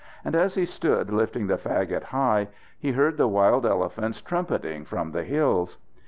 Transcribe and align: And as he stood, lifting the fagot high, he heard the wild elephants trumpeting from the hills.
And 0.25 0.35
as 0.35 0.55
he 0.55 0.65
stood, 0.65 1.11
lifting 1.13 1.45
the 1.45 1.59
fagot 1.59 2.05
high, 2.05 2.47
he 2.79 2.93
heard 2.93 3.17
the 3.17 3.27
wild 3.27 3.67
elephants 3.67 4.19
trumpeting 4.19 4.83
from 4.83 5.11
the 5.11 5.23
hills. 5.23 5.77